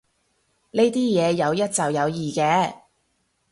[0.71, 2.73] 呢啲嘢有一就有二嘅